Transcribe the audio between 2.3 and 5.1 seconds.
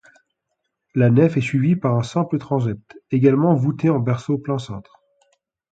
transept, également voûté en berceau plein-cintre.